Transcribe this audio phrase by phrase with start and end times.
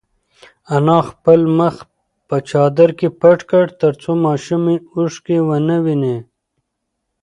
[0.75, 1.75] انا خپل مخ
[2.27, 6.17] په چادر کې پټ کړ ترڅو ماشوم یې اوښکې ونه ویني.